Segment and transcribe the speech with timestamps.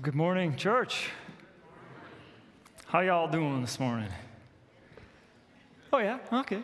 [0.00, 1.10] Well, good morning, church.
[2.86, 4.08] How y'all doing this morning?
[5.92, 6.20] Oh, yeah?
[6.32, 6.62] Okay.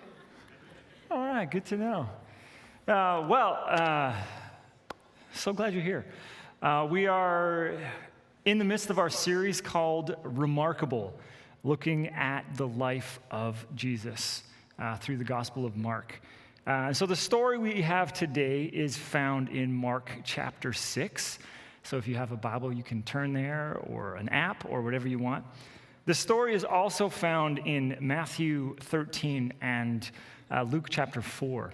[1.11, 2.09] All right, good to know.
[2.89, 4.15] Uh, well, uh,
[5.35, 6.07] so glad you're here.
[6.63, 7.79] Uh, we are
[8.47, 11.13] in the midst of our series called Remarkable,
[11.63, 14.45] looking at the life of Jesus
[14.79, 16.23] uh, through the Gospel of Mark.
[16.67, 21.39] Uh, so, the story we have today is found in Mark chapter 6.
[21.87, 25.07] So if you have a Bible, you can turn there, or an app, or whatever
[25.07, 25.45] you want.
[26.05, 30.11] The story is also found in Matthew 13 and
[30.51, 31.73] uh, Luke chapter 4.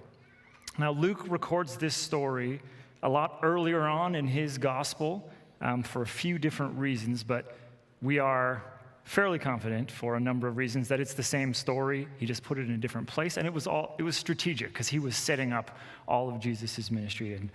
[0.77, 2.61] Now, Luke records this story
[3.01, 5.31] a lot earlier on in his gospel
[5.61, 7.57] um, for a few different reasons, but
[8.03, 8.63] we are
[9.05, 12.07] fairly confident for a number of reasons that it's the same story.
[12.19, 14.67] He just put it in a different place, and it was all it was strategic
[14.67, 15.75] because he was setting up
[16.07, 17.49] all of Jesus' ministry and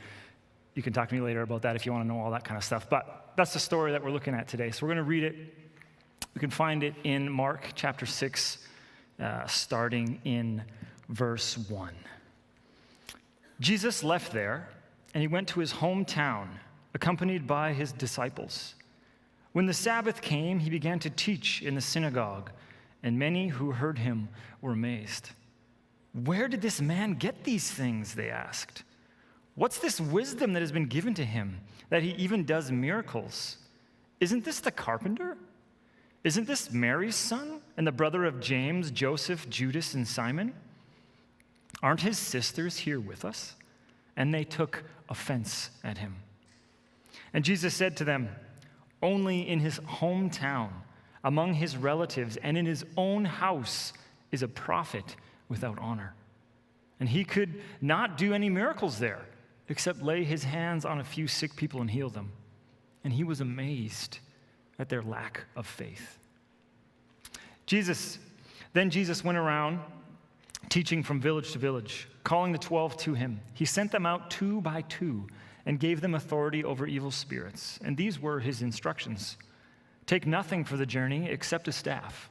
[0.78, 2.44] you can talk to me later about that if you want to know all that
[2.44, 2.88] kind of stuff.
[2.88, 4.70] But that's the story that we're looking at today.
[4.70, 5.34] So we're going to read it.
[6.36, 8.58] You can find it in Mark chapter 6,
[9.18, 10.62] uh, starting in
[11.08, 11.92] verse 1.
[13.58, 14.68] Jesus left there
[15.14, 16.46] and he went to his hometown,
[16.94, 18.76] accompanied by his disciples.
[19.54, 22.52] When the Sabbath came, he began to teach in the synagogue,
[23.02, 24.28] and many who heard him
[24.60, 25.30] were amazed.
[26.12, 28.14] Where did this man get these things?
[28.14, 28.84] They asked.
[29.58, 31.58] What's this wisdom that has been given to him
[31.90, 33.56] that he even does miracles?
[34.20, 35.36] Isn't this the carpenter?
[36.22, 40.54] Isn't this Mary's son and the brother of James, Joseph, Judas, and Simon?
[41.82, 43.56] Aren't his sisters here with us?
[44.16, 46.14] And they took offense at him.
[47.34, 48.28] And Jesus said to them,
[49.02, 50.70] Only in his hometown,
[51.24, 53.92] among his relatives, and in his own house
[54.30, 55.16] is a prophet
[55.48, 56.14] without honor.
[57.00, 59.24] And he could not do any miracles there
[59.68, 62.32] except lay his hands on a few sick people and heal them.
[63.04, 64.18] And he was amazed
[64.78, 66.18] at their lack of faith.
[67.66, 68.18] Jesus,
[68.72, 69.80] then Jesus went around
[70.68, 73.40] teaching from village to village, calling the 12 to him.
[73.54, 75.26] He sent them out two by two
[75.66, 77.78] and gave them authority over evil spirits.
[77.84, 79.36] And these were his instructions
[80.08, 82.30] Take nothing for the journey except a staff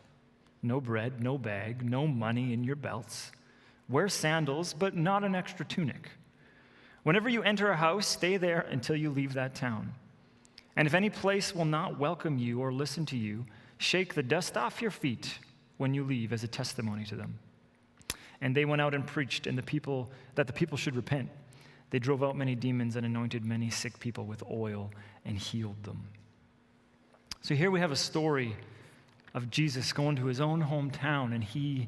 [0.63, 3.31] no bread, no bag, no money in your belts.
[3.87, 6.09] Wear sandals, but not an extra tunic.
[7.07, 9.93] Whenever you enter a house, stay there until you leave that town.
[10.75, 13.45] And if any place will not welcome you or listen to you,
[13.77, 15.39] shake the dust off your feet
[15.77, 17.39] when you leave as a testimony to them.
[18.41, 21.29] And they went out and preached and the people that the people should repent.
[21.91, 24.91] They drove out many demons and anointed many sick people with oil
[25.23, 26.09] and healed them.
[27.39, 28.53] So here we have a story
[29.33, 31.87] of Jesus going to his own hometown and he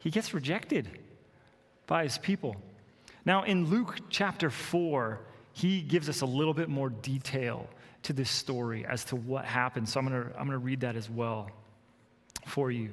[0.00, 0.88] he gets rejected
[1.86, 2.56] by his people.
[3.24, 5.20] Now, in Luke chapter 4,
[5.52, 7.68] he gives us a little bit more detail
[8.04, 9.88] to this story as to what happened.
[9.88, 11.50] So I'm going to I'm going to read that as well
[12.46, 12.90] for you.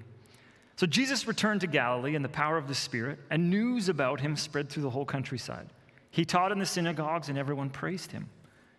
[0.76, 4.36] So Jesus returned to Galilee in the power of the Spirit, and news about him
[4.36, 5.68] spread through the whole countryside.
[6.12, 8.30] He taught in the synagogues, and everyone praised him.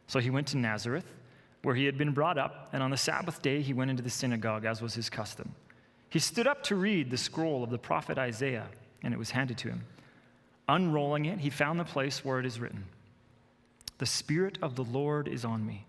[0.06, 1.14] So he went to Nazareth,
[1.62, 4.10] where he had been brought up, and on the Sabbath day he went into the
[4.10, 5.54] synagogue, as was his custom.
[6.10, 8.68] He stood up to read the scroll of the prophet Isaiah,
[9.02, 9.84] and it was handed to him.
[10.68, 12.84] Unrolling it, he found the place where it is written
[13.98, 15.86] The Spirit of the Lord is on me,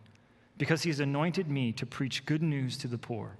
[0.57, 3.37] because he has anointed me to preach good news to the poor.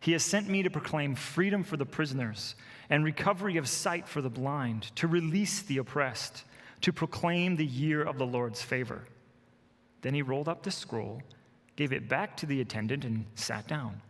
[0.00, 2.54] He has sent me to proclaim freedom for the prisoners
[2.90, 6.44] and recovery of sight for the blind, to release the oppressed,
[6.82, 9.02] to proclaim the year of the Lord's favor.
[10.02, 11.22] Then he rolled up the scroll,
[11.74, 14.00] gave it back to the attendant, and sat down.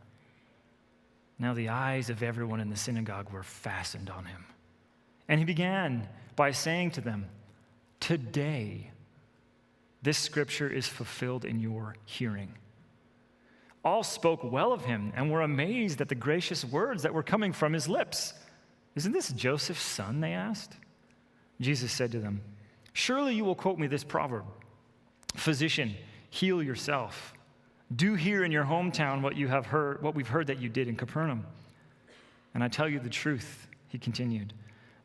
[1.38, 4.44] Now the eyes of everyone in the synagogue were fastened on him.
[5.28, 7.26] And he began by saying to them,
[7.98, 8.90] Today,
[10.02, 12.54] this scripture is fulfilled in your hearing.
[13.84, 17.52] All spoke well of him and were amazed at the gracious words that were coming
[17.52, 18.34] from his lips.
[18.94, 20.20] Isn't this Joseph's son?
[20.20, 20.76] They asked.
[21.60, 22.42] Jesus said to them,
[22.92, 24.44] Surely you will quote me this proverb
[25.34, 25.94] Physician,
[26.30, 27.34] heal yourself.
[27.94, 30.88] Do here in your hometown what you have heard, what we've heard that you did
[30.88, 31.46] in Capernaum.
[32.54, 34.52] And I tell you the truth, he continued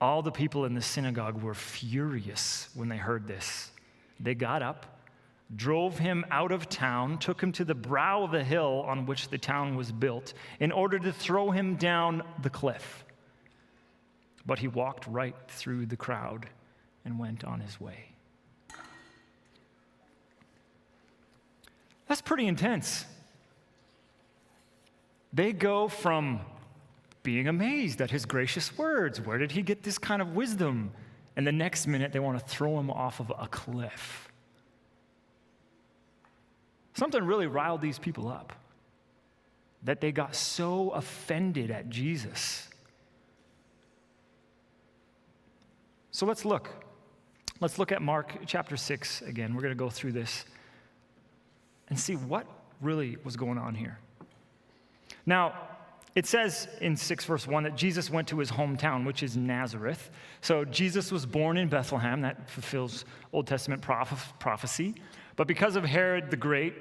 [0.00, 3.72] All the people in the synagogue were furious when they heard this.
[4.20, 4.86] They got up,
[5.54, 9.28] drove him out of town, took him to the brow of the hill on which
[9.28, 13.04] the town was built, in order to throw him down the cliff.
[14.46, 16.46] But he walked right through the crowd
[17.04, 18.12] and went on his way.
[22.06, 23.04] That's pretty intense.
[25.32, 26.40] They go from
[27.28, 29.20] being amazed at his gracious words.
[29.20, 30.92] Where did he get this kind of wisdom?
[31.36, 34.32] And the next minute, they want to throw him off of a cliff.
[36.94, 38.54] Something really riled these people up
[39.82, 42.66] that they got so offended at Jesus.
[46.10, 46.70] So let's look.
[47.60, 49.54] Let's look at Mark chapter 6 again.
[49.54, 50.46] We're going to go through this
[51.90, 52.46] and see what
[52.80, 53.98] really was going on here.
[55.26, 55.67] Now,
[56.18, 60.10] it says in 6 verse 1 that Jesus went to his hometown, which is Nazareth.
[60.40, 62.22] So Jesus was born in Bethlehem.
[62.22, 64.96] That fulfills Old Testament proph- prophecy.
[65.36, 66.74] But because of Herod the Great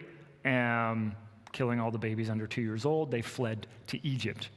[0.43, 1.15] um,
[1.51, 4.49] killing all the babies under two years old, they fled to Egypt.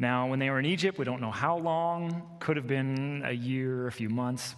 [0.00, 3.32] Now, when they were in Egypt, we don't know how long, could have been a
[3.32, 4.56] year, a few months,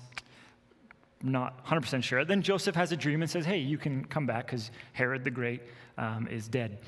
[1.23, 2.25] not 100% sure.
[2.25, 5.31] Then Joseph has a dream and says, Hey, you can come back because Herod the
[5.31, 5.61] Great
[5.99, 6.79] um, is dead.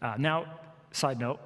[0.00, 0.46] Uh, now,
[0.92, 1.38] side note,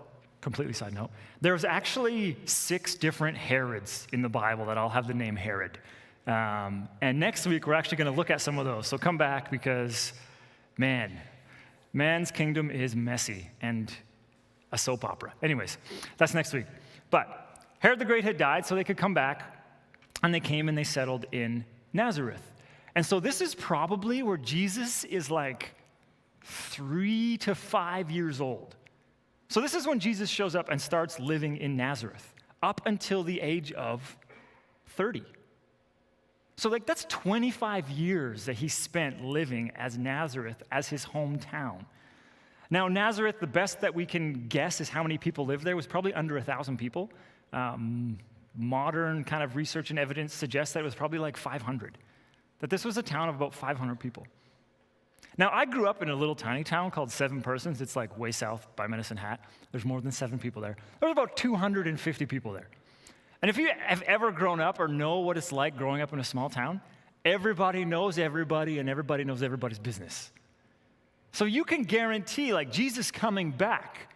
[0.44, 1.11] completely side note,
[1.41, 5.79] there's actually six different Herods in the Bible that all have the name Herod.
[6.26, 8.87] Um, and next week, we're actually going to look at some of those.
[8.87, 10.12] So come back because,
[10.79, 11.19] man,
[11.93, 13.93] man's kingdom is messy and
[14.70, 15.32] a soap opera.
[15.43, 15.79] Anyways,
[16.19, 16.67] that's next week.
[17.11, 17.26] But
[17.79, 19.50] Herod the Great had died, so they could come back.
[20.23, 22.52] And they came and they settled in Nazareth.
[22.94, 25.75] And so this is probably where Jesus is like
[26.43, 28.76] three to five years old.
[29.49, 32.32] So this is when Jesus shows up and starts living in Nazareth
[32.62, 34.17] up until the age of
[34.88, 35.25] 30.
[36.56, 41.85] So, like, that's 25 years that he spent living as Nazareth, as his hometown.
[42.70, 45.87] Now, Nazareth, the best that we can guess is how many people lived there was
[45.87, 47.11] probably under a 1,000 people.
[47.52, 48.19] Um,
[48.56, 51.99] modern kind of research and evidence suggests that it was probably like 500,
[52.61, 54.26] that this was a town of about 500 people.
[55.36, 57.80] Now, I grew up in a little tiny town called Seven Persons.
[57.80, 59.40] It's like way south by Medicine Hat.
[59.72, 60.76] There's more than seven people there.
[61.00, 62.68] There's about 250 people there.
[63.42, 66.20] And if you have ever grown up or know what it's like growing up in
[66.20, 66.80] a small town,
[67.24, 70.30] everybody knows everybody and everybody knows everybody's business.
[71.32, 74.14] So you can guarantee, like, Jesus coming back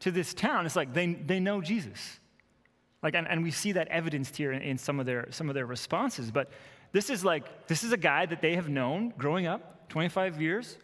[0.00, 2.18] to this town, it's like they, they know Jesus.
[3.02, 5.54] Like, and, and we see that evidenced here in, in some, of their, some of
[5.54, 6.30] their responses.
[6.30, 6.50] But
[6.92, 10.76] this is like, this is a guy that they have known growing up 25 years,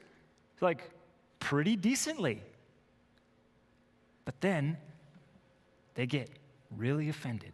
[0.60, 0.90] like
[1.38, 2.42] pretty decently.
[4.24, 4.76] But then
[5.94, 6.30] they get
[6.76, 7.52] really offended.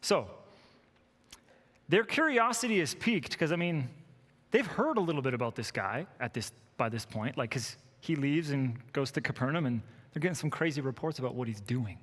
[0.00, 0.28] So,
[1.88, 3.88] their curiosity is piqued because, I mean,
[4.50, 7.76] they've heard a little bit about this guy at this, by this point, like, because
[8.00, 9.80] he leaves and goes to Capernaum, and
[10.12, 11.98] they're getting some crazy reports about what he's doing.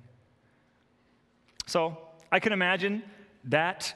[1.66, 1.98] So
[2.30, 3.02] I can imagine
[3.44, 3.94] that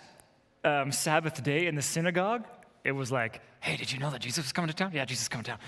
[0.64, 2.44] um, Sabbath day in the synagogue,
[2.88, 4.92] it was like, hey, did you know that Jesus is coming to town?
[4.94, 5.60] Yeah, Jesus is coming to town.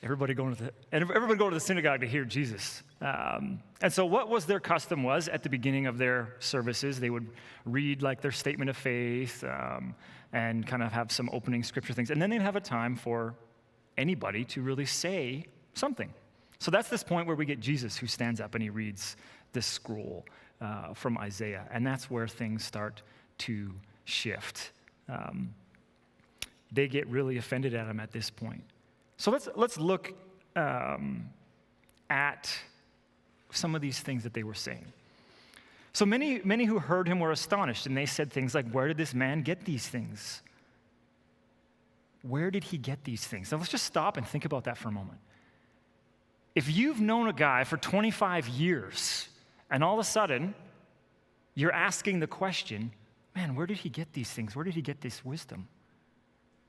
[0.00, 2.84] Everybody going to the, and everybody going to the synagogue to hear Jesus.
[3.00, 7.10] Um, and so what was their custom was at the beginning of their services, they
[7.10, 7.28] would
[7.64, 9.96] read like their statement of faith um,
[10.32, 12.10] and kind of have some opening scripture things.
[12.10, 13.34] And then they'd have a time for
[13.98, 16.14] anybody to really say something.
[16.60, 19.16] So that's this point where we get Jesus who stands up and he reads
[19.52, 20.24] this scroll
[20.60, 21.66] uh, from Isaiah.
[21.72, 23.02] And that's where things start
[23.38, 24.70] to shift.
[25.08, 25.54] Um,
[26.72, 28.62] they get really offended at him at this point.
[29.16, 30.14] So let's, let's look
[30.56, 31.28] um,
[32.10, 32.50] at
[33.50, 34.86] some of these things that they were saying.
[35.92, 38.96] So many, many who heard him were astonished, and they said things like, Where did
[38.96, 40.40] this man get these things?
[42.22, 43.52] Where did he get these things?
[43.52, 45.18] Now let's just stop and think about that for a moment.
[46.54, 49.28] If you've known a guy for 25 years,
[49.70, 50.54] and all of a sudden,
[51.54, 52.92] you're asking the question,
[53.34, 54.54] man, where did he get these things?
[54.54, 55.68] Where did he get this wisdom?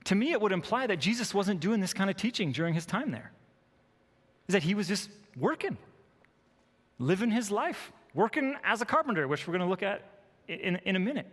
[0.04, 2.84] To me, it would imply that Jesus wasn't doing this kind of teaching during his
[2.86, 3.32] time there.
[4.48, 5.78] Is that he was just working,
[6.98, 10.02] living his life, working as a carpenter, which we're going to look at
[10.46, 11.26] in, in a minute.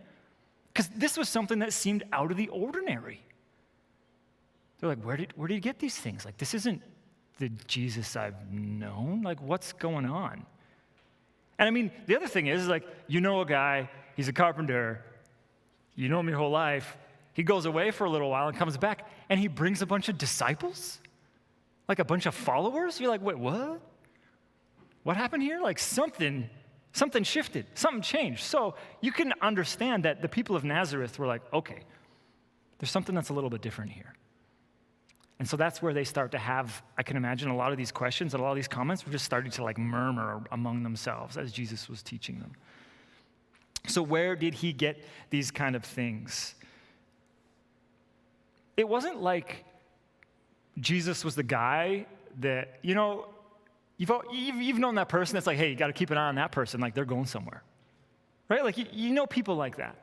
[0.73, 3.21] Because this was something that seemed out of the ordinary.
[4.79, 6.23] They're like, where did, where did he get these things?
[6.23, 6.81] Like, this isn't
[7.39, 9.21] the Jesus I've known.
[9.21, 10.45] Like, what's going on?
[11.59, 15.03] And I mean, the other thing is, like, you know a guy, he's a carpenter,
[15.95, 16.97] you know him your whole life.
[17.33, 20.09] He goes away for a little while and comes back, and he brings a bunch
[20.09, 20.99] of disciples,
[21.87, 22.99] like a bunch of followers.
[22.99, 23.81] You're like, wait, what?
[25.03, 25.61] What happened here?
[25.61, 26.49] Like something,
[26.93, 28.43] something shifted, something changed.
[28.43, 31.79] So you can understand that the people of Nazareth were like, okay,
[32.79, 34.13] there's something that's a little bit different here.
[35.39, 37.91] And so that's where they start to have, I can imagine, a lot of these
[37.91, 41.35] questions and a lot of these comments were just starting to like murmur among themselves
[41.35, 42.51] as Jesus was teaching them.
[43.87, 46.53] So, where did he get these kind of things?
[48.77, 49.65] It wasn't like
[50.79, 52.05] Jesus was the guy
[52.39, 53.27] that, you know,
[53.97, 56.35] you've, you've known that person that's like, hey, you got to keep an eye on
[56.35, 57.63] that person, like they're going somewhere.
[58.49, 58.63] Right?
[58.63, 59.95] Like, you, you know people like that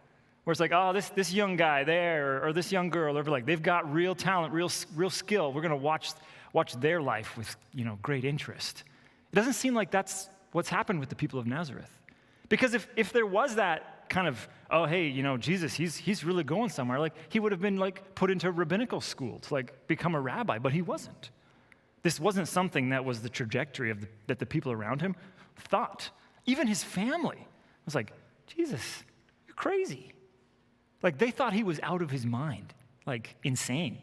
[0.44, 3.22] where it's like, oh, this, this young guy there, or, or this young girl, or
[3.25, 5.52] like they've got real talent, real, real skill.
[5.52, 6.12] We're going to watch,
[6.54, 8.84] watch their life with you know, great interest.
[9.30, 11.90] It doesn't seem like that's what's happened with the people of Nazareth.
[12.48, 16.24] Because if, if there was that kind of, oh, hey, you know, Jesus, he's, he's
[16.24, 19.86] really going somewhere, like he would have been like put into rabbinical school to like
[19.86, 21.30] become a rabbi, but he wasn't.
[22.02, 25.16] This wasn't something that was the trajectory of the, that the people around him
[25.56, 26.10] thought.
[26.46, 27.46] Even his family
[27.84, 28.12] was like,
[28.46, 29.04] Jesus,
[29.46, 30.12] you're crazy.
[31.02, 32.72] Like they thought he was out of his mind,
[33.06, 33.98] like insane.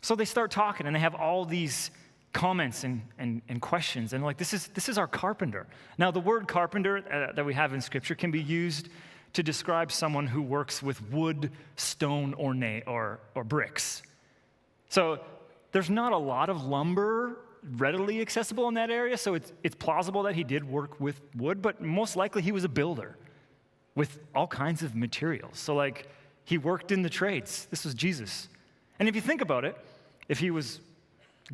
[0.00, 1.90] So they start talking and they have all these
[2.32, 4.12] comments and, and, and questions.
[4.12, 5.66] And like, this is, this is our carpenter.
[5.96, 8.88] Now, the word carpenter uh, that we have in Scripture can be used
[9.32, 14.02] to describe someone who works with wood, stone, or, na- or, or bricks.
[14.88, 15.20] So
[15.72, 17.38] there's not a lot of lumber
[17.76, 21.60] readily accessible in that area, so it's, it's plausible that he did work with wood,
[21.60, 23.16] but most likely he was a builder
[23.94, 25.58] with all kinds of materials.
[25.58, 26.08] So, like,
[26.44, 27.66] he worked in the trades.
[27.70, 28.48] This was Jesus.
[28.98, 29.76] And if you think about it,
[30.28, 30.80] if he was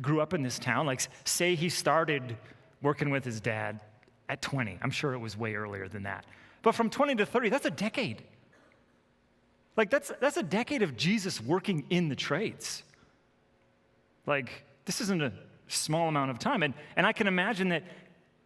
[0.01, 2.37] grew up in this town, like, say he started
[2.81, 3.79] working with his dad
[4.29, 6.25] at 20, I'm sure it was way earlier than that.
[6.61, 8.23] But from 20 to 30, that's a decade.
[9.77, 12.83] Like, that's, that's a decade of Jesus working in the trades.
[14.25, 15.31] Like, this isn't a
[15.67, 16.63] small amount of time.
[16.63, 17.83] And, and I can imagine that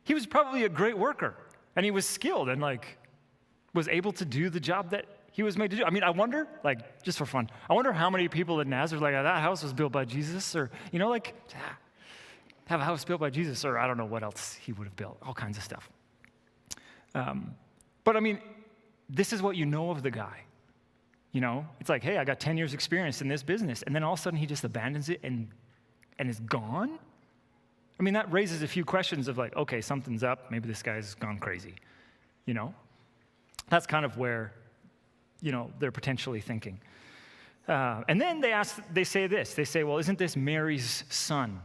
[0.03, 1.35] he was probably a great worker
[1.75, 2.97] and he was skilled and, like,
[3.73, 5.05] was able to do the job that
[5.39, 5.85] he was made to do.
[5.85, 9.01] I mean, I wonder, like, just for fun, I wonder how many people in Nazareth,
[9.01, 11.33] like, that house was built by Jesus, or, you know, like,
[12.65, 14.97] have a house built by Jesus, or I don't know what else he would have
[14.97, 15.89] built, all kinds of stuff.
[17.15, 17.55] Um,
[18.03, 18.41] but I mean,
[19.09, 20.41] this is what you know of the guy.
[21.31, 23.81] You know, it's like, hey, I got 10 years experience in this business.
[23.83, 25.47] And then all of a sudden he just abandons it and,
[26.17, 26.99] and is gone?
[27.97, 30.51] I mean, that raises a few questions of like, okay, something's up.
[30.51, 31.75] Maybe this guy's gone crazy.
[32.45, 32.73] You know?
[33.69, 34.51] That's kind of where,
[35.41, 36.79] you know, they're potentially thinking.
[37.67, 39.53] Uh, and then they ask, they say this.
[39.53, 41.61] They say, well, isn't this Mary's son?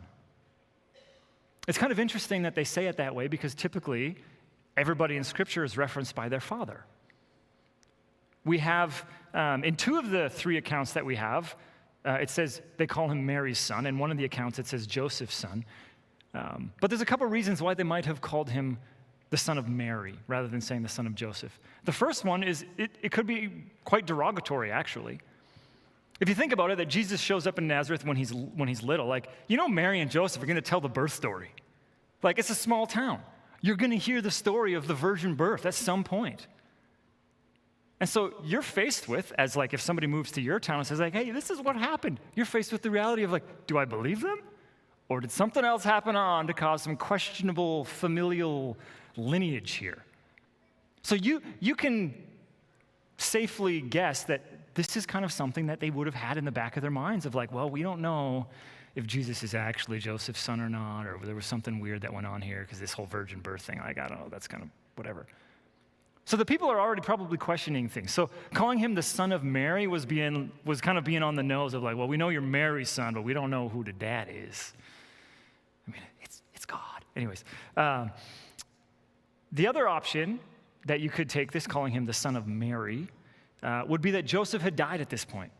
[1.66, 4.16] It's kind of interesting that they say it that way because typically
[4.76, 6.85] everybody in Scripture is referenced by their father.
[8.45, 11.57] We have, um, in two of the three accounts that we have,
[12.04, 13.87] uh, it says they call him Mary's son.
[13.87, 15.64] In one of the accounts, it says Joseph's son.
[16.35, 18.78] Um, but there's a couple reasons why they might have called him
[19.31, 21.59] the son of Mary rather than saying the son of Joseph.
[21.85, 23.50] The first one is it, it could be
[23.85, 25.21] quite derogatory, actually.
[26.21, 28.83] If you think about it, that Jesus shows up in Nazareth when he's, when he's
[28.83, 31.50] little, like, you know, Mary and Joseph are going to tell the birth story.
[32.23, 33.21] Like, it's a small town.
[33.61, 36.47] You're going to hear the story of the virgin birth at some point.
[38.00, 41.00] And so you're faced with, as like if somebody moves to your town and says,
[41.00, 42.21] like, hey, this is what happened.
[42.35, 44.40] You're faced with the reality of like, do I believe them?
[45.09, 48.76] Or did something else happen on to cause some questionable familial
[49.16, 50.04] lineage here.
[51.02, 52.14] So you, you can
[53.18, 54.42] safely guess that
[54.75, 56.90] this is kind of something that they would have had in the back of their
[56.90, 58.47] minds of like, well, we don't know
[58.94, 62.26] if Jesus is actually Joseph's son or not, or there was something weird that went
[62.26, 64.68] on here because this whole virgin birth thing, like, I don't know, that's kind of
[64.97, 65.26] whatever.
[66.26, 68.12] So the people are already probably questioning things.
[68.12, 71.42] So calling him the son of Mary was being was kind of being on the
[71.42, 73.92] nose of like, well, we know you're Mary's son, but we don't know who the
[73.92, 74.73] dad is.
[75.87, 77.04] I mean, it's it's God.
[77.14, 77.44] Anyways,
[77.76, 78.11] um,
[79.54, 80.40] the other option
[80.87, 83.08] that you could take, this calling him the son of Mary,
[83.62, 85.50] uh, would be that Joseph had died at this point.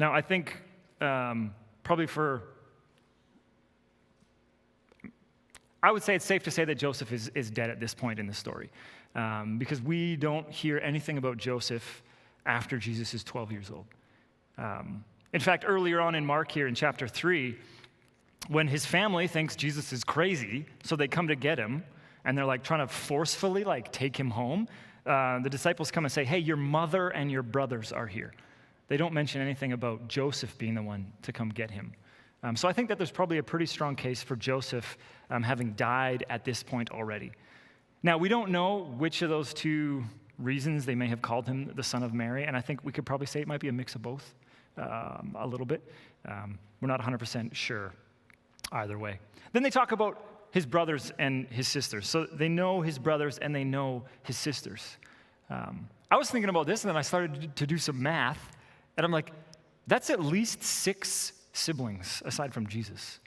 [0.00, 0.60] Now, I think
[1.00, 1.54] um,
[1.84, 2.42] probably for,
[5.82, 8.18] I would say it's safe to say that Joseph is, is dead at this point
[8.18, 8.70] in the story
[9.14, 12.02] um, because we don't hear anything about Joseph
[12.46, 13.86] after Jesus is 12 years old.
[14.56, 17.56] Um, in fact, earlier on in Mark here in chapter 3,
[18.48, 21.84] when his family thinks Jesus is crazy, so they come to get him,
[22.24, 24.68] and they're like trying to forcefully like take him home,
[25.06, 28.32] uh, the disciples come and say, Hey, your mother and your brothers are here.
[28.88, 31.92] They don't mention anything about Joseph being the one to come get him.
[32.42, 34.96] Um, so I think that there's probably a pretty strong case for Joseph
[35.28, 37.32] um, having died at this point already.
[38.02, 40.04] Now, we don't know which of those two
[40.38, 43.04] reasons they may have called him the son of Mary, and I think we could
[43.04, 44.34] probably say it might be a mix of both
[44.76, 45.82] um, a little bit.
[46.26, 47.92] Um, we're not 100% sure
[48.70, 49.18] either way.
[49.52, 52.08] Then they talk about his brothers and his sisters.
[52.08, 54.96] So they know his brothers and they know his sisters.
[55.50, 58.56] Um, I was thinking about this and then I started to do some math,
[58.96, 59.32] and I'm like,
[59.86, 63.20] That's at least six siblings aside from Jesus.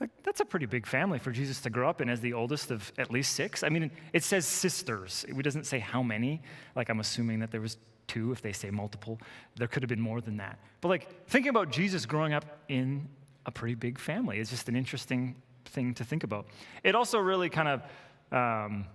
[0.00, 2.70] Like, that's a pretty big family for Jesus to grow up in as the oldest
[2.70, 3.62] of at least six.
[3.62, 5.26] I mean, it says sisters.
[5.28, 6.40] It doesn't say how many.
[6.74, 7.76] Like, I'm assuming that there was
[8.06, 9.20] two if they say multiple.
[9.56, 10.58] There could have been more than that.
[10.80, 13.08] But, like, thinking about Jesus growing up in
[13.44, 15.36] a pretty big family is just an interesting
[15.70, 16.46] thing to think about.
[16.84, 17.82] It also really kind of
[18.32, 18.86] um,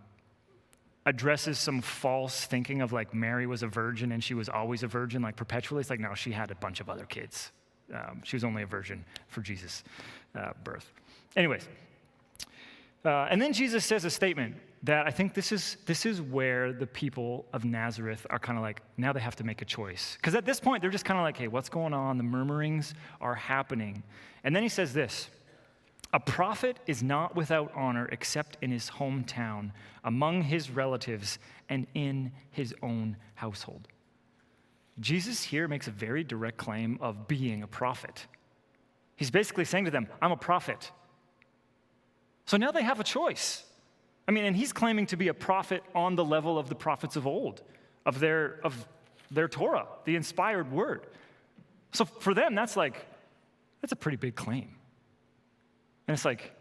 [1.06, 4.88] addresses some false thinking of like Mary was a virgin and she was always a
[4.88, 5.82] virgin, like perpetually.
[5.82, 7.52] It's like, no, she had a bunch of other kids.
[7.94, 9.84] Um, she was only a virgin for Jesus'
[10.36, 10.92] uh, birth.
[11.36, 11.68] Anyways,
[13.04, 16.74] uh, and then Jesus says a statement that I think this is, this is where
[16.74, 20.16] the people of Nazareth are kind of like, now they have to make a choice.
[20.16, 22.18] Because at this point, they're just kind of like, hey, what's going on?
[22.18, 24.04] The murmurings are happening.
[24.44, 25.30] And then he says this
[26.16, 32.32] A prophet is not without honor except in his hometown, among his relatives, and in
[32.52, 33.90] his own household.
[35.02, 38.28] Jesus here makes a very direct claim of being a prophet.
[39.18, 40.90] He's basically saying to them, I'm a prophet.
[42.46, 43.66] So now they have a choice.
[44.26, 47.18] I mean, and he's claiming to be a prophet on the level of the prophets
[47.18, 47.62] of old,
[48.06, 48.88] of their, of
[49.32, 51.08] their Torah, the inspired word.
[51.92, 53.06] So for them, that's like,
[53.82, 54.76] that's a pretty big claim.
[56.08, 56.52] And it's like,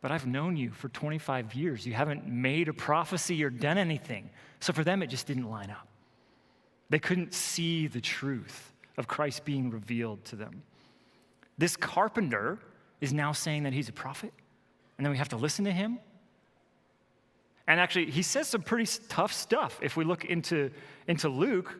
[0.00, 1.86] but I've known you for 25 years.
[1.86, 4.30] You haven't made a prophecy or done anything.
[4.60, 5.88] So for them, it just didn't line up.
[6.88, 10.62] They couldn't see the truth of Christ being revealed to them.
[11.58, 12.58] This carpenter
[13.00, 14.32] is now saying that he's a prophet,
[14.96, 15.98] and then we have to listen to him.
[17.66, 19.78] And actually, he says some pretty tough stuff.
[19.82, 20.70] If we look into,
[21.06, 21.78] into Luke,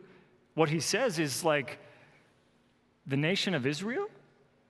[0.53, 1.79] what he says is like,
[3.07, 4.07] the nation of Israel,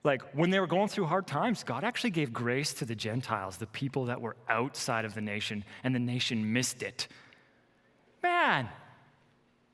[0.04, 3.56] like when they were going through hard times, God actually gave grace to the Gentiles,
[3.56, 7.06] the people that were outside of the nation, and the nation missed it.
[8.22, 8.68] Man,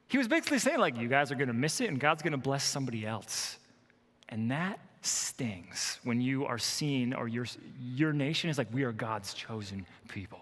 [0.08, 2.32] he was basically saying, like, you guys are going to miss it and God's going
[2.32, 3.58] to bless somebody else.
[4.28, 7.46] And that stings when you are seen or your,
[7.94, 10.40] your nation is like, we are God's chosen people.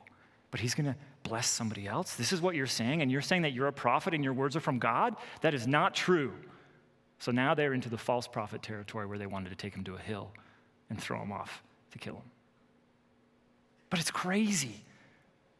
[0.50, 2.14] But he's going to bless somebody else.
[2.14, 3.03] This is what you're saying.
[3.03, 5.16] And you're saying that you're a prophet and your words are from God?
[5.40, 6.33] That is not true.
[7.18, 9.94] So now they're into the false prophet territory where they wanted to take him to
[9.94, 10.33] a hill
[10.90, 12.31] and throw him off to kill him.
[13.90, 14.85] But it's crazy.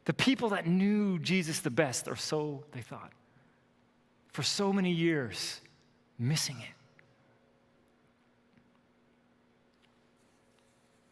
[0.05, 3.13] The people that knew Jesus the best, or so they thought,
[4.33, 5.61] for so many years,
[6.19, 6.75] missing it.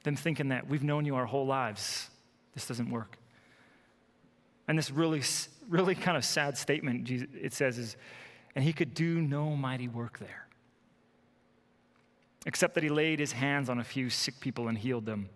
[0.04, 2.11] Them thinking that we've known you our whole lives,
[2.52, 3.16] this doesn't work.
[4.68, 5.22] And this really,
[5.68, 7.96] really kind of sad statement it says is,
[8.54, 10.46] and he could do no mighty work there,
[12.46, 15.28] except that he laid his hands on a few sick people and healed them.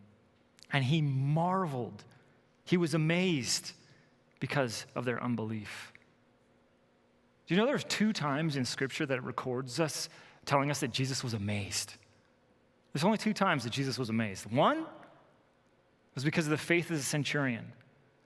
[0.73, 2.05] And he marveled,
[2.65, 3.73] he was amazed
[4.41, 5.93] because of their unbelief.
[7.47, 10.09] Do you know there's two times in Scripture that it records us
[10.45, 11.95] telling us that Jesus was amazed?
[12.93, 14.51] There's only two times that Jesus was amazed.
[14.53, 14.85] One
[16.15, 17.73] was because of the faith of the centurion.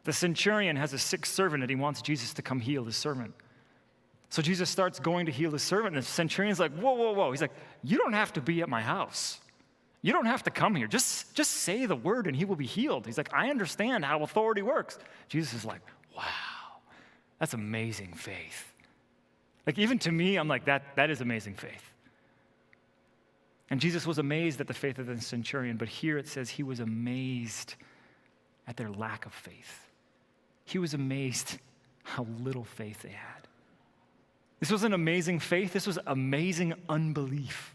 [0.04, 3.34] The centurion has a sick servant and he wants Jesus to come heal his servant.
[4.32, 7.30] So Jesus starts going to heal his servant, and the centurion's like, Whoa, whoa, whoa.
[7.32, 7.52] He's like,
[7.84, 9.38] You don't have to be at my house.
[10.00, 10.86] You don't have to come here.
[10.86, 13.04] Just, just say the word and he will be healed.
[13.04, 14.98] He's like, I understand how authority works.
[15.28, 15.82] Jesus is like,
[16.16, 16.22] Wow,
[17.38, 18.72] that's amazing faith.
[19.66, 21.92] Like, even to me, I'm like, that, that is amazing faith.
[23.68, 26.62] And Jesus was amazed at the faith of the centurion, but here it says he
[26.62, 27.74] was amazed
[28.66, 29.90] at their lack of faith.
[30.64, 31.58] He was amazed
[32.02, 33.46] how little faith they had.
[34.62, 37.74] This was an amazing faith, this was amazing unbelief.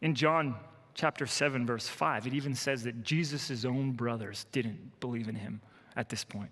[0.00, 0.56] In John
[0.94, 5.60] chapter 7, verse 5, it even says that Jesus' own brothers didn't believe in him
[5.94, 6.50] at this point.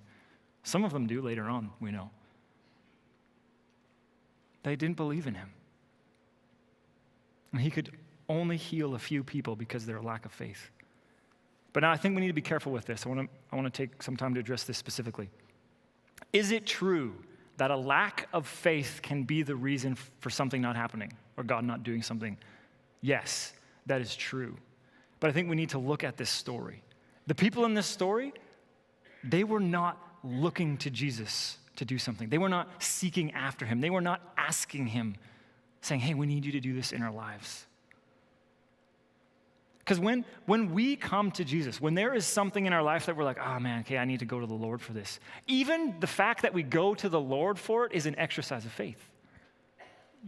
[0.62, 2.10] Some of them do later on, we know.
[4.62, 5.50] They didn't believe in him.
[7.50, 7.90] And he could
[8.28, 10.70] only heal a few people because of their lack of faith.
[11.72, 13.06] But now I think we need to be careful with this.
[13.06, 15.30] I want to, I want to take some time to address this specifically.
[16.32, 17.14] Is it true
[17.56, 21.64] that a lack of faith can be the reason for something not happening or God
[21.64, 22.36] not doing something?
[23.00, 23.52] Yes,
[23.86, 24.56] that is true.
[25.20, 26.82] But I think we need to look at this story.
[27.26, 28.32] The people in this story,
[29.22, 32.28] they were not looking to Jesus to do something.
[32.28, 33.80] They were not seeking after him.
[33.80, 35.16] They were not asking him,
[35.80, 37.66] saying, Hey, we need you to do this in our lives.
[39.90, 43.16] Because when, when we come to Jesus, when there is something in our life that
[43.16, 45.96] we're like, oh man, okay, I need to go to the Lord for this, even
[45.98, 49.10] the fact that we go to the Lord for it is an exercise of faith,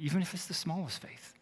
[0.01, 1.35] even if it's the smallest faith.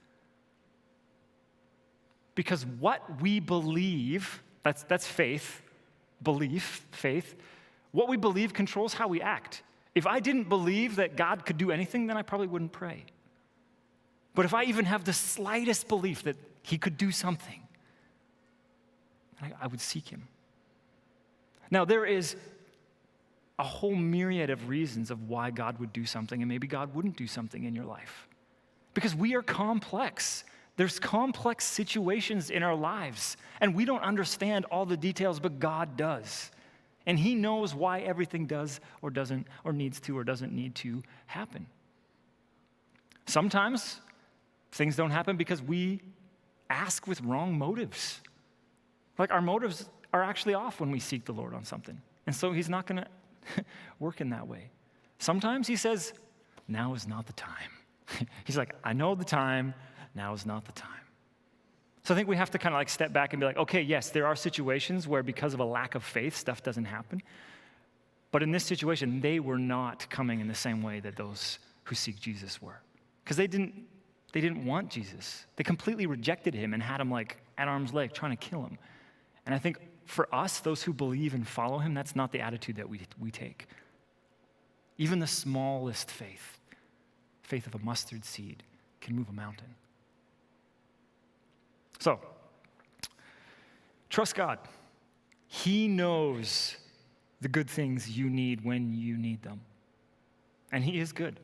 [2.34, 5.62] Because what we believe, that's, that's faith,
[6.22, 7.36] belief, faith,
[7.90, 9.62] what we believe controls how we act.
[9.94, 13.06] If I didn't believe that God could do anything, then I probably wouldn't pray.
[14.34, 17.62] But if I even have the slightest belief that He could do something,
[19.40, 20.28] I, I would seek Him.
[21.70, 22.36] Now, there is
[23.58, 27.16] a whole myriad of reasons of why God would do something, and maybe God wouldn't
[27.16, 28.26] do something in your life.
[28.94, 30.44] Because we are complex.
[30.76, 35.96] There's complex situations in our lives, and we don't understand all the details, but God
[35.96, 36.50] does.
[37.06, 41.02] And He knows why everything does or doesn't, or needs to or doesn't need to
[41.26, 41.66] happen.
[43.26, 44.00] Sometimes
[44.72, 46.00] things don't happen because we
[46.68, 48.20] ask with wrong motives.
[49.20, 52.00] Like our motives are actually off when we seek the Lord on something.
[52.26, 53.04] And so He's not going
[53.56, 53.64] to
[54.00, 54.70] work in that way.
[55.18, 56.14] Sometimes He says,
[56.66, 57.70] Now is not the time.
[58.44, 59.74] He's like, I know the time,
[60.14, 60.90] now is not the time.
[62.02, 63.82] So I think we have to kind of like step back and be like, okay,
[63.82, 67.22] yes, there are situations where because of a lack of faith, stuff doesn't happen.
[68.30, 71.94] But in this situation, they were not coming in the same way that those who
[71.94, 72.80] seek Jesus were.
[73.22, 73.74] Because they didn't,
[74.32, 75.44] they didn't want Jesus.
[75.56, 78.78] They completely rejected him and had him like at arm's length, trying to kill him.
[79.50, 82.76] And I think for us, those who believe and follow him, that's not the attitude
[82.76, 83.66] that we, we take.
[84.96, 86.60] Even the smallest faith
[87.42, 88.62] faith of a mustard seed
[89.00, 89.74] can move a mountain.
[91.98, 92.20] So,
[94.08, 94.60] trust God.
[95.48, 96.76] He knows
[97.40, 99.62] the good things you need when you need them.
[100.70, 101.40] And He is good.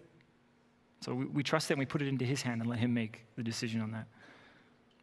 [1.01, 2.95] So we, we trust that and we put it into His hand and let Him
[2.95, 4.07] make the decision on that.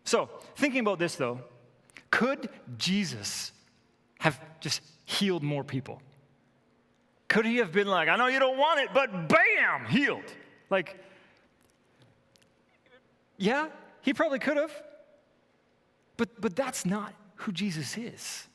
[0.05, 1.41] So, thinking about this though,
[2.13, 2.47] could
[2.77, 3.51] Jesus
[4.19, 5.99] have just healed more people?
[7.27, 10.31] Could He have been like, I know you don't want it, but bam, healed?
[10.69, 10.95] Like,
[13.37, 13.69] yeah,
[14.03, 14.71] he probably could have.
[16.15, 18.47] But, but that's not who Jesus is.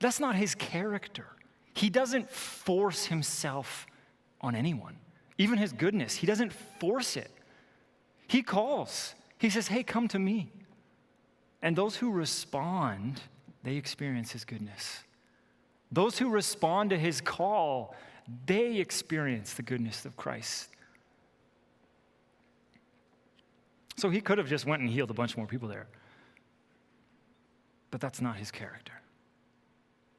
[0.00, 1.26] That's not his character.
[1.74, 3.86] He doesn't force himself
[4.40, 4.96] on anyone,
[5.36, 6.14] even his goodness.
[6.14, 7.30] He doesn't force it.
[8.28, 10.52] He calls, he says, Hey, come to me.
[11.62, 13.20] And those who respond,
[13.62, 15.04] they experience his goodness.
[15.90, 17.94] Those who respond to his call,
[18.46, 20.68] they experience the goodness of Christ.
[23.96, 25.86] So he could have just went and healed a bunch more people there.
[27.90, 28.92] But that's not his character.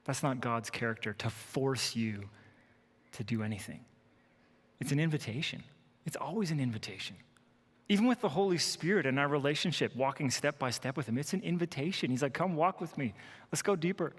[0.05, 2.29] That's not God's character to force you
[3.11, 3.81] to do anything.
[4.79, 5.63] It's an invitation.
[6.05, 7.17] It's always an invitation.
[7.89, 11.33] Even with the Holy Spirit and our relationship, walking step by step with Him, it's
[11.33, 12.11] an invitation.
[12.11, 13.13] He's like, Come walk with me.
[13.51, 14.13] Let's go deeper.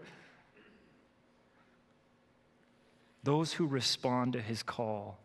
[3.25, 5.19] Those who respond to His call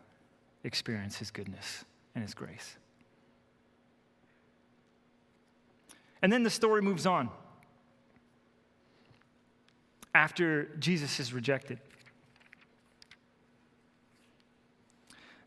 [0.64, 2.76] experience His goodness and His grace.
[6.22, 7.30] And then the story moves on.
[10.16, 11.80] After Jesus is rejected.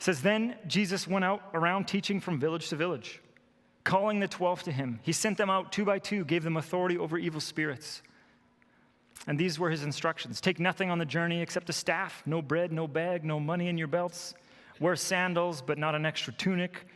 [0.06, 3.20] Says then Jesus went out around teaching from village to village,
[3.82, 5.00] calling the 12 to him.
[5.02, 8.02] He sent them out two by two, gave them authority over evil spirits.
[9.26, 12.70] And these were his instructions Take nothing on the journey except a staff, no bread,
[12.70, 14.34] no bag, no money in your belts.
[14.78, 16.86] Wear sandals, but not an extra tunic.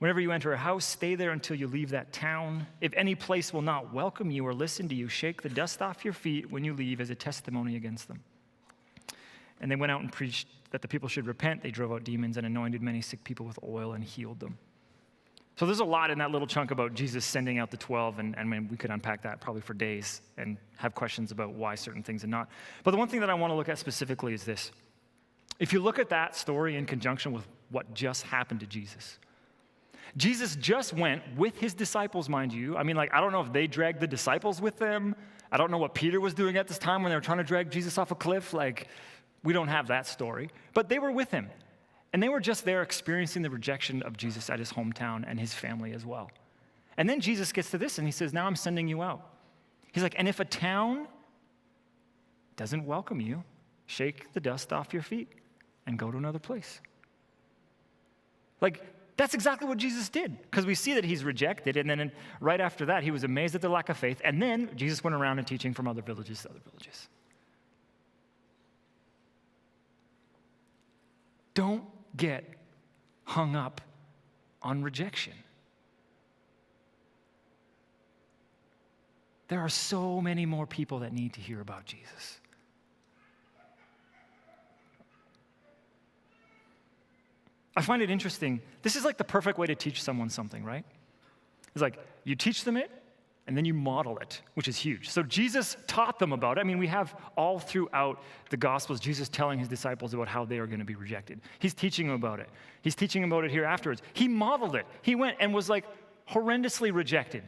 [0.00, 2.66] Whenever you enter a house, stay there until you leave that town.
[2.82, 6.04] If any place will not welcome you or listen to you, shake the dust off
[6.04, 8.22] your feet when you leave as a testimony against them.
[9.60, 11.62] And they went out and preached that the people should repent.
[11.62, 14.58] They drove out demons and anointed many sick people with oil and healed them.
[15.56, 18.36] So there's a lot in that little chunk about Jesus sending out the 12, and,
[18.36, 21.76] and I mean, we could unpack that probably for days and have questions about why
[21.76, 22.48] certain things are not.
[22.82, 24.72] But the one thing that I want to look at specifically is this.
[25.60, 29.20] If you look at that story in conjunction with what just happened to Jesus,
[30.16, 32.76] Jesus just went with his disciples, mind you.
[32.76, 35.14] I mean, like, I don't know if they dragged the disciples with them.
[35.52, 37.44] I don't know what Peter was doing at this time when they were trying to
[37.44, 38.52] drag Jesus off a cliff.
[38.52, 38.88] Like,
[39.44, 40.50] we don't have that story.
[40.72, 41.50] But they were with him.
[42.12, 45.52] And they were just there experiencing the rejection of Jesus at his hometown and his
[45.52, 46.30] family as well.
[46.96, 49.28] And then Jesus gets to this and he says, Now I'm sending you out.
[49.92, 51.08] He's like, And if a town
[52.56, 53.42] doesn't welcome you,
[53.86, 55.28] shake the dust off your feet
[55.86, 56.80] and go to another place.
[58.60, 58.80] Like,
[59.16, 61.76] that's exactly what Jesus did because we see that he's rejected.
[61.76, 64.20] And then right after that, he was amazed at the lack of faith.
[64.24, 67.08] And then Jesus went around and teaching from other villages to other villages.
[71.54, 71.84] Don't
[72.16, 72.44] get
[73.24, 73.80] hung up
[74.62, 75.32] on rejection.
[79.48, 82.40] There are so many more people that need to hear about Jesus.
[87.76, 88.60] I find it interesting.
[88.82, 90.84] This is like the perfect way to teach someone something, right?
[91.74, 92.90] It's like you teach them it,
[93.46, 95.10] and then you model it, which is huge.
[95.10, 96.62] So Jesus taught them about it.
[96.62, 100.58] I mean, we have all throughout the Gospels Jesus telling his disciples about how they
[100.58, 101.40] are going to be rejected.
[101.58, 102.48] He's teaching them about it.
[102.80, 104.00] He's teaching them about it here afterwards.
[104.14, 104.86] He modeled it.
[105.02, 105.84] He went and was like
[106.30, 107.42] horrendously rejected.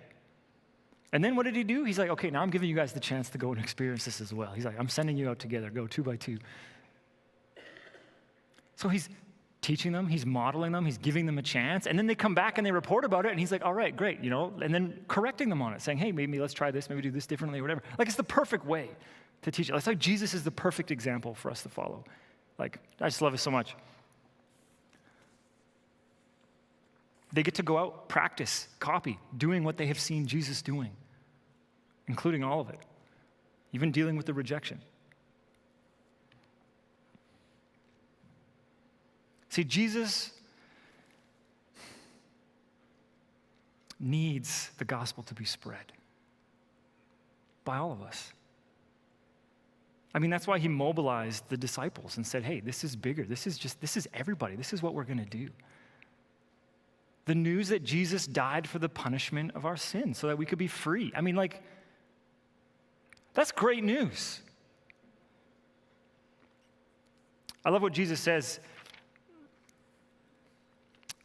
[1.13, 1.85] And then what did he do?
[1.85, 4.21] He's like, okay, now I'm giving you guys the chance to go and experience this
[4.21, 4.53] as well.
[4.53, 6.39] He's like, I'm sending you out together, go two by two.
[8.75, 9.09] So he's
[9.67, 11.89] teaching them, he's modeling them, he's giving them a chance.
[11.89, 13.95] And then they come back and they report about it, and he's like, all right,
[13.95, 16.89] great, you know, and then correcting them on it, saying, hey, maybe let's try this,
[16.89, 17.83] maybe do this differently, or whatever.
[17.99, 18.89] Like, it's the perfect way
[19.43, 19.75] to teach it.
[19.75, 22.05] It's like Jesus is the perfect example for us to follow.
[22.59, 23.75] Like, I just love it so much.
[27.33, 30.93] They get to go out, practice, copy, doing what they have seen Jesus doing,
[32.07, 32.79] including all of it,
[33.73, 34.81] even dealing with the rejection.
[39.57, 40.33] See, Jesus
[43.99, 45.95] needs the gospel to be spread
[47.65, 48.35] by all of us.
[50.15, 53.25] I mean, that's why he mobilized the disciples and said, hey, this is bigger.
[53.25, 54.57] This is just, this is everybody.
[54.57, 55.49] This is what we're going to do.
[57.25, 60.59] The news that Jesus died for the punishment of our sins so that we could
[60.59, 61.11] be free.
[61.17, 61.63] I mean, like,
[63.33, 64.39] that's great news.
[67.65, 68.61] I love what Jesus says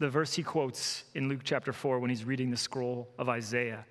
[0.02, 3.86] the verse he quotes in Luke chapter 4 when he's reading the scroll of Isaiah.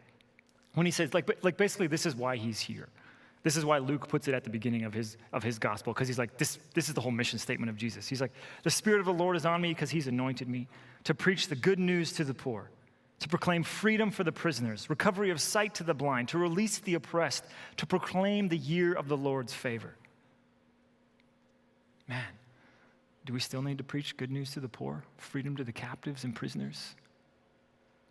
[0.74, 2.88] When he says, like, like basically, this is why he's here.
[3.42, 6.08] This is why Luke puts it at the beginning of his, of his gospel, because
[6.08, 8.08] he's like, this, this is the whole mission statement of Jesus.
[8.08, 8.32] He's like,
[8.64, 10.66] the Spirit of the Lord is on me because he's anointed me
[11.04, 12.70] to preach the good news to the poor,
[13.20, 16.94] to proclaim freedom for the prisoners, recovery of sight to the blind, to release the
[16.94, 17.44] oppressed,
[17.76, 19.94] to proclaim the year of the Lord's favor.
[22.08, 22.24] Man,
[23.30, 26.24] do we still need to preach good news to the poor, freedom to the captives
[26.24, 26.96] and prisoners?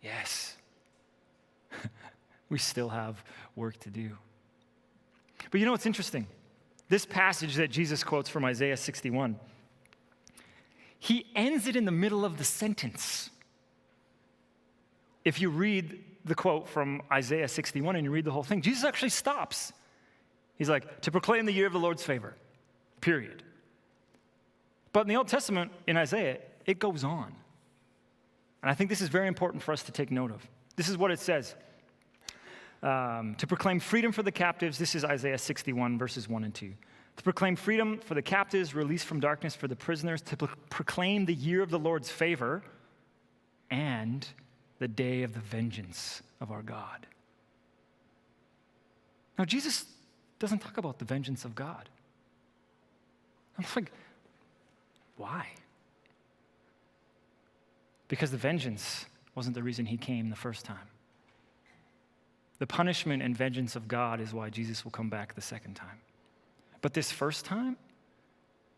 [0.02, 0.56] Yes.
[2.48, 3.22] we still have
[3.54, 4.16] work to do.
[5.50, 6.26] But you know what's interesting?
[6.88, 9.38] This passage that Jesus quotes from Isaiah 61,
[10.98, 13.28] he ends it in the middle of the sentence.
[15.26, 18.84] If you read the quote from Isaiah 61 and you read the whole thing, Jesus
[18.84, 19.74] actually stops.
[20.56, 22.36] He's like, to proclaim the year of the Lord's favor,
[23.02, 23.42] period.
[24.92, 27.34] But in the Old Testament, in Isaiah, it goes on.
[28.62, 30.46] And I think this is very important for us to take note of.
[30.76, 31.54] This is what it says
[32.82, 36.72] um, To proclaim freedom for the captives, this is Isaiah 61, verses 1 and 2.
[37.16, 41.26] To proclaim freedom for the captives, release from darkness for the prisoners, to pro- proclaim
[41.26, 42.62] the year of the Lord's favor
[43.70, 44.26] and
[44.78, 47.06] the day of the vengeance of our God.
[49.38, 49.86] Now, Jesus
[50.38, 51.88] doesn't talk about the vengeance of God.
[53.58, 53.92] I'm like,
[55.20, 55.46] why?
[58.08, 59.04] Because the vengeance
[59.34, 60.88] wasn't the reason he came the first time.
[62.58, 66.00] The punishment and vengeance of God is why Jesus will come back the second time.
[66.80, 67.76] But this first time,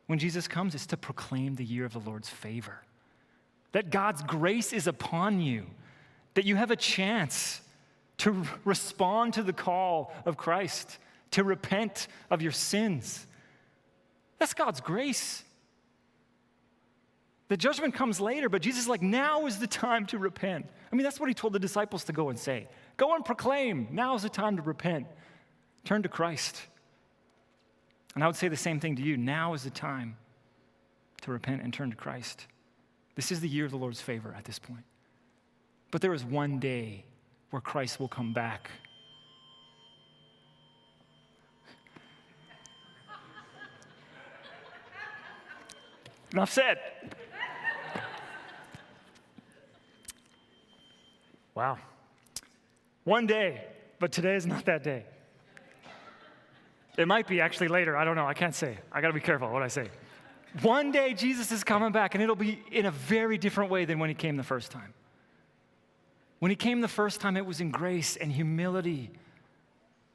[0.09, 2.83] when Jesus comes, is to proclaim the year of the Lord's favor.
[3.71, 5.67] That God's grace is upon you,
[6.35, 7.61] that you have a chance
[8.19, 10.99] to respond to the call of Christ,
[11.31, 13.27] to repent of your sins.
[14.39, 15.45] That's God's grace.
[17.53, 20.65] The judgment comes later, but Jesus is like, now is the time to repent.
[20.91, 22.67] I mean, that's what he told the disciples to go and say.
[22.97, 25.07] Go and proclaim, now is the time to repent.
[25.85, 26.63] Turn to Christ.
[28.15, 29.19] And I would say the same thing to you.
[29.19, 30.17] Now is the time
[31.21, 32.47] to repent and turn to Christ.
[33.17, 34.85] This is the year of the Lord's favor at this point.
[35.91, 37.05] But there is one day
[37.51, 38.71] where Christ will come back.
[46.33, 46.79] Enough said.
[51.55, 51.79] Wow.
[53.05, 53.65] One day,
[53.99, 55.05] but today is not that day.
[56.97, 57.97] It might be actually later.
[57.97, 58.27] I don't know.
[58.27, 58.79] I can't say.
[58.91, 59.89] I got to be careful what I say.
[60.61, 63.99] One day, Jesus is coming back, and it'll be in a very different way than
[63.99, 64.93] when he came the first time.
[66.41, 69.11] When he came the first time, it was in grace and humility,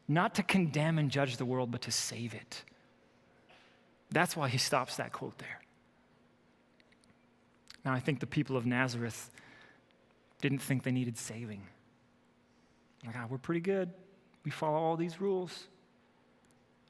[0.07, 2.63] not to condemn and judge the world, but to save it.
[4.11, 5.61] That's why he stops that quote there.
[7.83, 9.31] Now, I think the people of Nazareth
[10.41, 11.61] didn't think they needed saving.
[13.05, 13.89] Like, ah, we're pretty good.
[14.43, 15.67] We follow all these rules.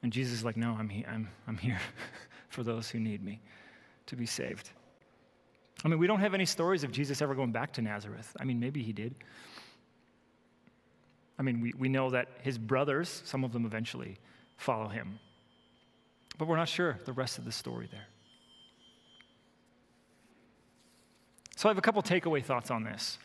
[0.02, 1.80] And Jesus is like, no, I'm, he- I'm, I'm here
[2.48, 3.40] for those who need me
[4.06, 4.70] to be saved.
[5.84, 8.36] I mean, we don't have any stories of Jesus ever going back to Nazareth.
[8.40, 9.14] I mean, maybe he did.
[11.38, 14.18] I mean, we, we know that his brothers, some of them eventually
[14.56, 15.20] follow him.
[16.36, 18.06] But we're not sure the rest of the story there.
[21.56, 23.18] So I have a couple takeaway thoughts on this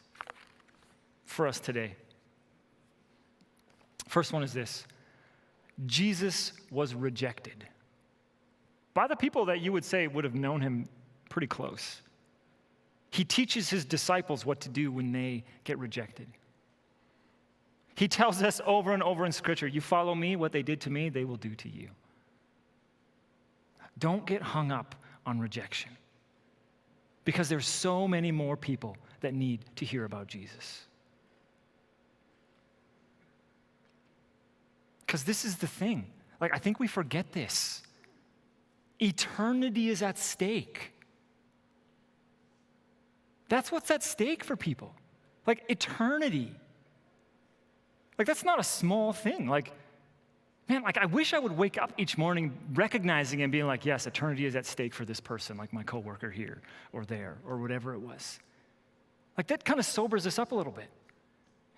[1.25, 1.95] for us today.
[4.07, 4.85] First one is this
[5.85, 7.65] Jesus was rejected
[8.93, 10.87] by the people that you would say would have known him
[11.29, 12.01] pretty close.
[13.09, 16.27] He teaches his disciples what to do when they get rejected.
[17.95, 20.89] He tells us over and over in Scripture you follow me, what they did to
[20.89, 21.89] me, they will do to you.
[23.99, 25.91] Don't get hung up on rejection
[27.25, 30.85] because there's so many more people that need to hear about Jesus.
[35.13, 36.07] Because this is the thing.
[36.41, 37.83] Like, I think we forget this.
[38.99, 40.91] Eternity is at stake.
[43.47, 44.91] That's what's at stake for people.
[45.45, 46.51] Like, eternity.
[48.17, 49.47] Like, that's not a small thing.
[49.47, 49.71] Like,
[50.67, 54.07] man, like, I wish I would wake up each morning recognizing and being like, yes,
[54.07, 57.93] eternity is at stake for this person, like my coworker here or there or whatever
[57.93, 58.39] it was.
[59.37, 60.89] Like, that kind of sobers us up a little bit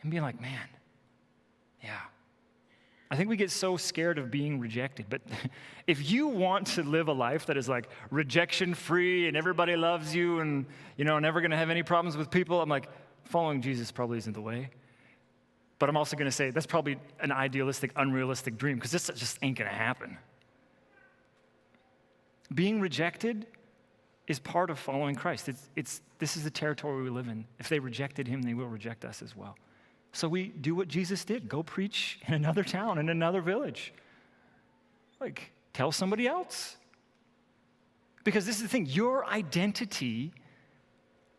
[0.04, 0.70] and being like, man,
[1.84, 2.00] yeah.
[3.12, 5.06] I think we get so scared of being rejected.
[5.10, 5.22] But
[5.88, 10.16] if you want to live a life that is like rejection free and everybody loves
[10.16, 10.66] you and,
[10.98, 12.90] you know, never going to have any problems with people, I'm like,
[13.26, 14.70] following Jesus probably isn't the way.
[15.78, 19.38] But I'm also going to say that's probably an idealistic, unrealistic dream because this just
[19.42, 20.18] ain't going to happen.
[22.54, 23.48] Being rejected
[24.28, 25.50] is part of following Christ.
[25.50, 27.46] It's, it's, this is the territory we live in.
[27.60, 29.56] If they rejected him, they will reject us as well.
[30.16, 33.94] So we do what Jesus did go preach in another town, in another village.
[35.20, 36.78] Like, tell somebody else.
[38.24, 40.32] Because this is the thing your identity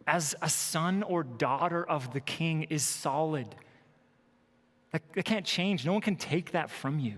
[0.06, 3.46] as a son or daughter of the king is solid.
[4.92, 5.86] That, that can't change.
[5.86, 7.14] No one can take that from you.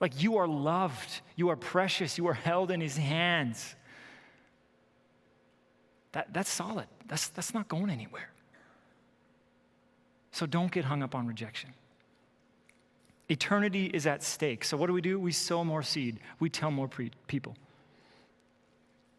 [0.00, 3.76] Like you are loved, you are precious, you are held in his hands.
[6.12, 6.86] That, that's solid.
[7.06, 8.33] That's, that's not going anywhere.
[10.34, 11.70] So don't get hung up on rejection.
[13.28, 14.64] Eternity is at stake.
[14.64, 15.16] So what do we do?
[15.16, 17.56] We sow more seed, we tell more pre- people.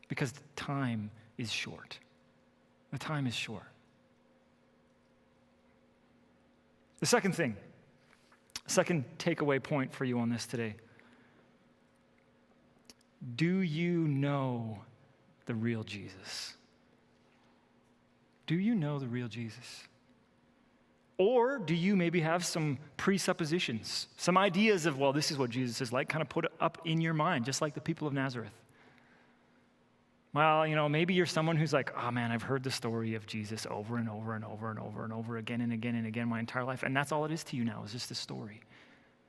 [0.09, 1.99] Because time is short.
[2.91, 3.63] The time is short.
[6.99, 7.55] The second thing,
[8.67, 10.75] second takeaway point for you on this today.
[13.37, 14.79] Do you know
[15.45, 16.57] the real Jesus?
[18.47, 19.87] Do you know the real Jesus?
[21.17, 25.79] Or do you maybe have some presuppositions, some ideas of, well, this is what Jesus
[25.79, 28.51] is like, kind of put up in your mind, just like the people of Nazareth?
[30.33, 33.25] Well, you know, maybe you're someone who's like, oh man, I've heard the story of
[33.25, 36.27] Jesus over and over and over and over and over again and again and again
[36.27, 36.83] my entire life.
[36.83, 38.59] And that's all it is to you now, is just a story.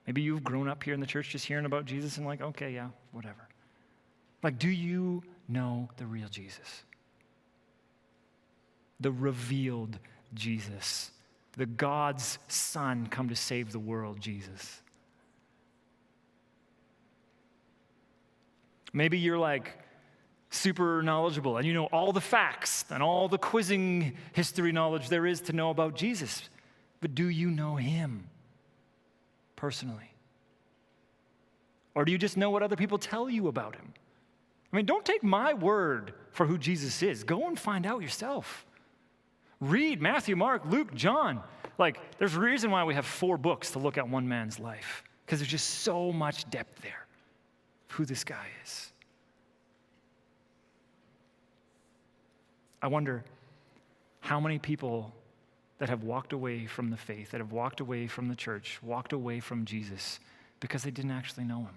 [0.09, 2.72] Maybe you've grown up here in the church just hearing about Jesus and like, okay,
[2.72, 3.49] yeah, whatever.
[4.42, 6.83] Like, do you know the real Jesus?
[8.99, 10.01] The revealed
[10.35, 11.12] Jesus,
[11.57, 14.83] the God's Son come to save the world, Jesus.
[18.92, 19.79] Maybe you're like,
[20.51, 25.27] super knowledgeable and you know all the facts and all the quizzing history knowledge there
[25.27, 26.49] is to know about Jesus.
[27.01, 28.29] But do you know him
[29.55, 30.12] personally?
[31.95, 33.95] Or do you just know what other people tell you about him?
[34.73, 37.25] I mean, don't take my word for who Jesus is.
[37.25, 38.65] Go and find out yourself.
[39.61, 41.42] Read Matthew, Mark, Luke, John.
[41.79, 45.03] Like, there's a reason why we have four books to look at one man's life,
[45.25, 47.07] because there's just so much depth there
[47.88, 48.92] of who this guy is.
[52.83, 53.25] I wonder
[54.21, 55.12] how many people
[55.79, 59.12] that have walked away from the faith, that have walked away from the church, walked
[59.12, 60.21] away from Jesus
[60.61, 61.75] because they didn't actually know him.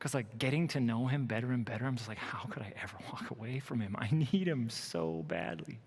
[0.00, 2.72] Because, like, getting to know him better and better, I'm just like, how could I
[2.82, 3.94] ever walk away from him?
[3.98, 5.78] I need him so badly.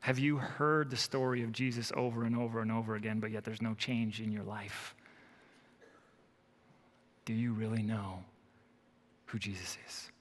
[0.00, 3.44] Have you heard the story of Jesus over and over and over again, but yet
[3.44, 4.96] there's no change in your life?
[7.24, 8.24] Do you really know
[9.26, 10.11] who Jesus is?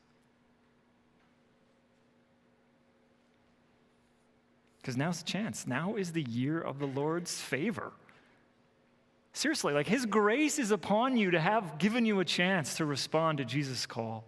[4.82, 5.68] Because now's the chance.
[5.68, 7.92] Now is the year of the Lord's favor.
[9.34, 13.38] Seriously, like His grace is upon you to have given you a chance to respond
[13.38, 14.26] to Jesus' call.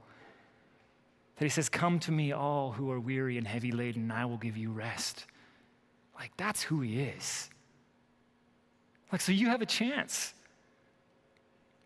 [1.38, 4.26] That He says, Come to me, all who are weary and heavy laden, and I
[4.26, 5.26] will give you rest.
[6.16, 7.50] Like, that's who He is.
[9.12, 10.34] Like, so you have a chance.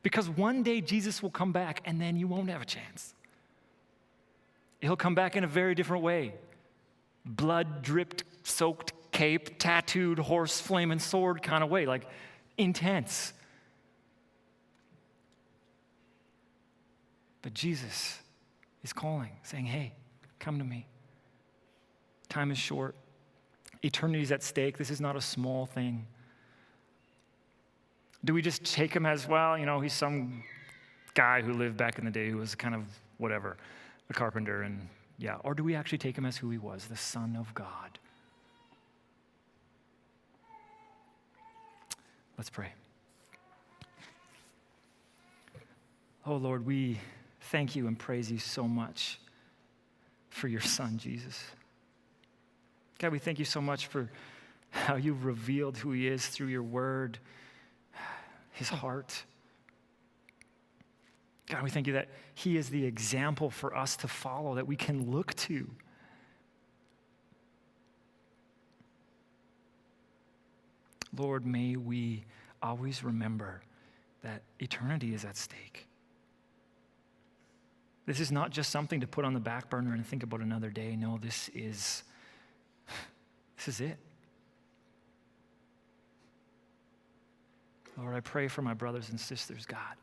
[0.03, 3.13] Because one day Jesus will come back and then you won't have a chance.
[4.79, 6.33] He'll come back in a very different way
[7.27, 12.07] blood dripped, soaked cape, tattooed horse, flaming sword kind of way, like
[12.57, 13.33] intense.
[17.41, 18.19] But Jesus
[18.83, 19.93] is calling, saying, Hey,
[20.39, 20.87] come to me.
[22.29, 22.95] time is short.
[23.83, 24.77] Eternity is at stake.
[24.77, 26.07] This is not a small thing.
[28.25, 30.43] Do we just take him as, well, you know, he's some
[31.13, 32.83] guy who lived back in the day who was kind of
[33.17, 33.57] whatever,
[34.09, 34.87] a carpenter, and
[35.17, 35.37] yeah.
[35.43, 37.99] Or do we actually take him as who he was, the Son of God?
[42.37, 42.71] Let's pray.
[46.25, 46.99] Oh Lord, we
[47.39, 49.19] thank you and praise you so much
[50.29, 51.43] for your Son, Jesus.
[52.99, 54.09] God, we thank you so much for
[54.69, 57.17] how you've revealed who he is through your word,
[58.51, 59.23] his heart.
[61.49, 64.75] God, we thank you that he is the example for us to follow, that we
[64.75, 65.69] can look to.
[71.15, 72.25] Lord, may we
[72.61, 73.61] always remember
[74.23, 75.87] that eternity is at stake.
[78.05, 80.69] This is not just something to put on the back burner and think about another
[80.69, 80.95] day.
[80.95, 82.03] No, this is
[83.57, 83.97] this is it.
[87.97, 89.95] Lord, I pray for my brothers and sisters, God,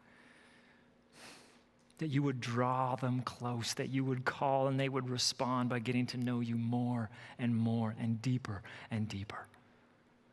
[1.99, 5.79] that you would draw them close, that you would call and they would respond by
[5.79, 9.47] getting to know you more and more and deeper and deeper.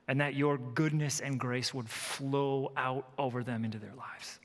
[0.08, 4.40] And that your goodness and grace would flow out over them into their lives.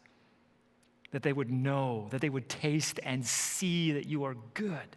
[1.12, 4.97] That they would know, that they would taste and see that you are good.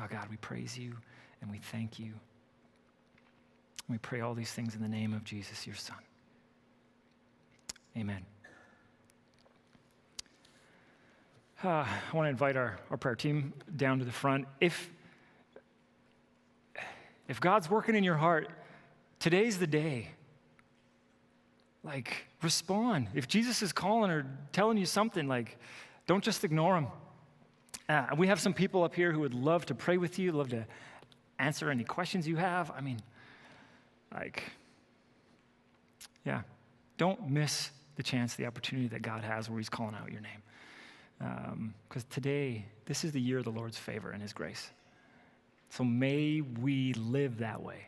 [0.00, 0.96] Oh God, we praise you
[1.40, 2.12] and we thank you.
[3.88, 5.96] We pray all these things in the name of Jesus, your Son.
[7.96, 8.26] Amen.
[11.64, 14.46] Uh, I want to invite our, our prayer team down to the front.
[14.60, 14.90] If,
[17.26, 18.50] if God's working in your heart,
[19.18, 20.08] today's the day.
[21.82, 23.08] Like, respond.
[23.14, 25.56] If Jesus is calling or telling you something, like,
[26.06, 26.88] don't just ignore him.
[27.88, 30.50] Uh, we have some people up here who would love to pray with you, love
[30.50, 30.66] to
[31.38, 32.70] answer any questions you have.
[32.72, 33.00] I mean,
[34.12, 34.42] like,
[36.26, 36.42] yeah,
[36.98, 40.42] don't miss the chance, the opportunity that God has where He's calling out your name.
[41.88, 44.70] Because um, today, this is the year of the Lord's favor and His grace.
[45.70, 47.86] So may we live that way.